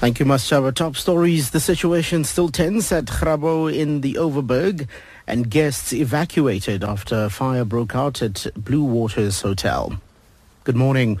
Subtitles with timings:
[0.00, 0.74] Thank you, Maschava.
[0.74, 1.50] Top stories.
[1.50, 4.88] The situation still tense at Grabouw in the Overberg
[5.26, 10.00] and guests evacuated after fire broke out at Blue Waters Hotel.
[10.64, 11.20] Good morning.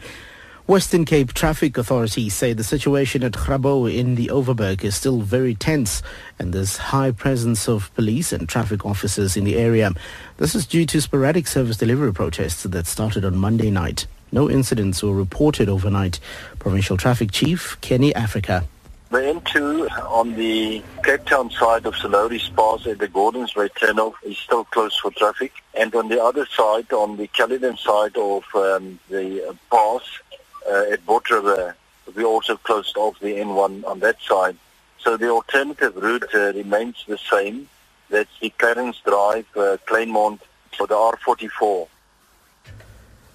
[0.66, 5.54] Western Cape traffic authorities say the situation at Grabouw in the Overberg is still very
[5.54, 6.02] tense
[6.38, 9.92] and there's high presence of police and traffic officers in the area.
[10.38, 14.06] This is due to sporadic service delivery protests that started on Monday night.
[14.32, 16.20] No incidents were reported overnight.
[16.58, 18.64] Provincial Traffic Chief Kenny Africa.
[19.10, 23.68] The N2 on the Cape Town side of Sir Lowry Pass at the Gordons Bay
[23.76, 25.52] Tunnel is still closed for traffic.
[25.74, 30.02] And on the other side, on the Caledon side of um, the pass
[30.70, 31.74] uh, at Bot River,
[32.14, 34.56] we also closed off the N1 on that side.
[35.00, 37.68] So the alternative route uh, remains the same.
[38.10, 40.38] That's the Clarence Drive, uh, Kleinmond
[40.76, 41.88] for the R44.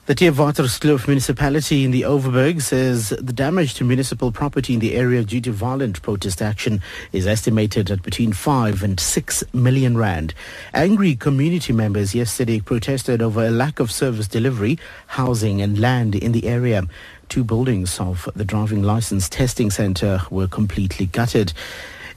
[0.07, 5.23] The Theewaterskloof municipality in the Overberg says the damage to municipal property in the area
[5.23, 10.35] due to violent protest action is estimated at between 5 and 6 million rand.
[10.75, 16.33] Angry community members yesterday protested over a lack of service delivery, housing and land in
[16.33, 16.83] the area.
[17.27, 21.51] Two buildings of the driving license testing center were completely gutted.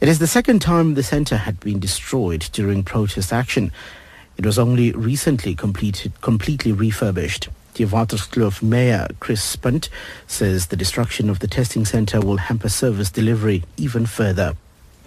[0.02, 3.72] It is the second time the center had been destroyed during protest action.
[4.36, 7.48] It was only recently completed, completely refurbished.
[7.78, 9.88] Theewaterskloof Mayor Chris Punt
[10.26, 14.56] says the destruction of the testing centre will hamper service delivery even further.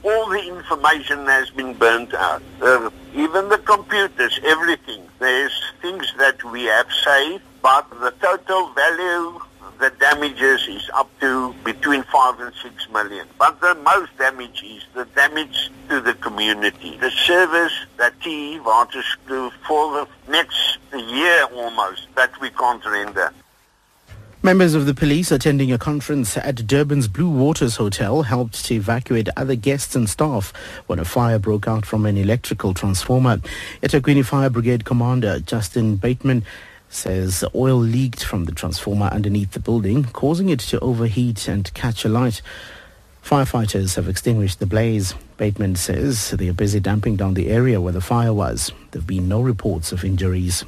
[0.04, 2.42] All the information has been burnt out.
[2.62, 5.04] Uh, even the computers, everything.
[5.20, 9.42] There's things that we have saved, but the total value
[9.82, 13.28] the damages is up to between 5 and 6 million.
[13.40, 16.98] But the most damage is the damage to the community.
[16.98, 23.34] The service that T to for the next year almost that we can't render.
[24.44, 29.30] Members of the police attending a conference at Durban's Blue Waters Hotel helped to evacuate
[29.38, 30.52] other guests and staff
[30.88, 33.38] when a fire broke out from an electrical transformer.
[33.84, 36.44] eThekwini Fire Brigade Commander Justin Bateman
[36.90, 42.04] says oil leaked from the transformer underneath the building, causing it to overheat and catch
[42.04, 42.42] alight.
[43.24, 45.14] Firefighters have extinguished the blaze.
[45.38, 48.72] Bateman says they are busy damping down the area where the fire was.
[48.90, 50.66] There have been no reports of injuries.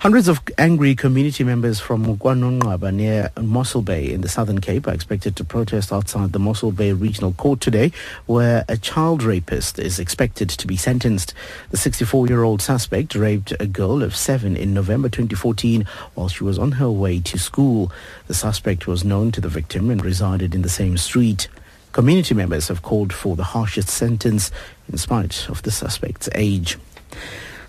[0.00, 4.94] Hundreds of angry community members from KwaNonqaba near Mossel Bay in the Southern Cape are
[4.94, 7.90] expected to protest outside the Mossel Bay Regional Court today,
[8.26, 11.34] where a child rapist is expected to be sentenced.
[11.72, 15.84] The 64-year-old suspect raped a girl of seven in November 2014
[16.14, 17.90] while she was on her way to school.
[18.28, 21.48] The suspect was known to the victim and resided in the same street.
[21.90, 24.52] Community members have called for the harshest sentence
[24.88, 26.78] in spite of the suspect's age.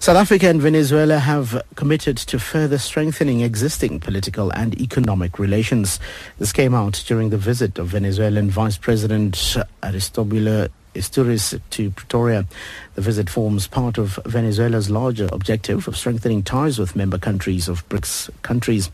[0.02, 6.00] South Africa and Venezuela have committed to further strengthening existing political and economic relations.
[6.38, 9.36] This came out during the visit of Venezuelan Vice President
[9.84, 12.46] Aristobulo Isturiz to Pretoria.
[12.96, 17.88] The visit forms part of Venezuela's larger objective of strengthening ties with member countries of
[17.90, 18.90] BRICS countries.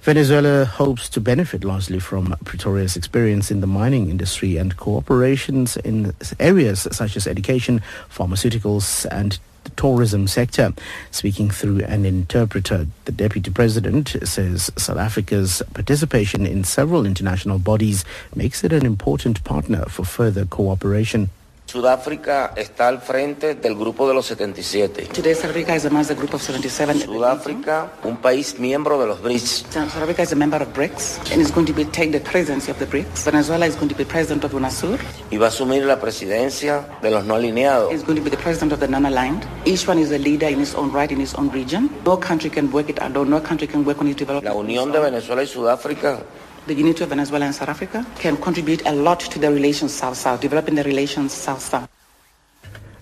[0.00, 6.12] Venezuela hopes to benefit largely from Pretoria's experience in the mining industry and cooperations in
[6.40, 7.80] areas such as education,
[8.10, 10.72] pharmaceuticals and the tourism sector.
[11.10, 18.04] Speaking through an interpreter, the deputy president says South Africa's participation in several international bodies
[18.34, 21.30] makes it an important partner for further cooperation.
[21.66, 25.06] Sudáfrica está al frente del grupo de los 77.
[25.06, 27.06] Today South Africa is amongst the group of 77.
[27.06, 29.64] Sudáfrica, un país miembro de los BRICS.
[29.70, 32.70] South Africa is a member of BRICS and is going to be take the presidency
[32.70, 33.24] of the BRICS.
[33.24, 34.98] Venezuela is going to be president of UNASUR.
[35.30, 37.90] Y va a asumir la presidencia de los no alineados.
[37.90, 39.46] Is going to be the president of the non-aligned.
[39.64, 41.88] Each one is a leader in his own right in his own region.
[42.04, 43.30] No country can work it alone.
[43.30, 44.54] No country can work on its development.
[44.54, 46.18] La unión de Venezuela y Sudáfrica
[46.66, 50.40] the unity of Venezuela and South Africa can contribute a lot to the relations South-South,
[50.40, 51.88] developing the relations South-South.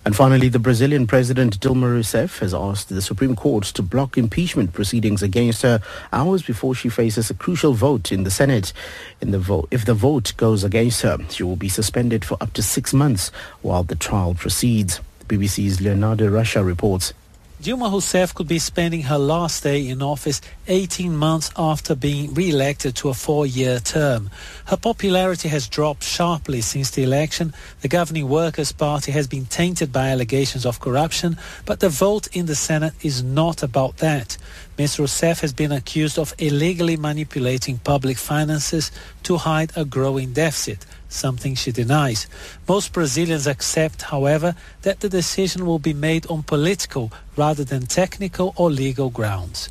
[0.03, 4.72] And finally, the Brazilian President Dilma Rousseff has asked the Supreme Court to block impeachment
[4.72, 8.72] proceedings against her hours before she faces a crucial vote in the Senate.
[9.21, 12.54] In the vote, if the vote goes against her, she will be suspended for up
[12.54, 13.30] to six months
[13.60, 15.01] while the trial proceeds.
[15.28, 17.13] BBC's Leonardo Rocha reports.
[17.60, 22.97] Dilma Rousseff could be spending her last day in office 18 months after being re-elected
[22.97, 24.30] to a four-year term.
[24.65, 27.53] Her popularity has dropped sharply since the election.
[27.83, 31.36] The governing Workers' Party has been tainted by allegations of corruption,
[31.66, 34.39] but the vote in the Senate is not about that.
[34.80, 34.97] Ms.
[34.97, 38.91] Rousseff has been accused of illegally manipulating public finances
[39.24, 42.27] to hide a growing deficit something she denies.
[42.66, 48.54] Most Brazilians accept, however, that the decision will be made on political rather than technical
[48.56, 49.68] or legal grounds.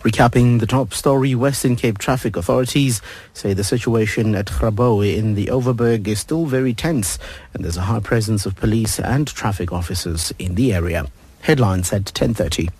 [0.00, 3.02] Recapping the top story, Western Cape traffic authorities
[3.34, 7.18] say the situation at Grabouw in the Overberg is still very tense
[7.52, 11.08] and there's a high presence of police and traffic officers in the area.
[11.42, 12.70] Headlines at 10.30.